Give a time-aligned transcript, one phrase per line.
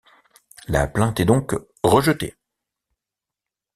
[0.67, 1.53] La plainte est donc
[1.83, 2.35] rejetée.